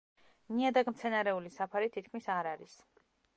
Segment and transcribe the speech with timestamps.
[0.53, 2.75] ნიადაგ-მცენარეული საფარი თითქმის არ არის.